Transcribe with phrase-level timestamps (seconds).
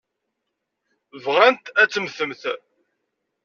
[1.23, 2.43] Bɣant ad temmtemt.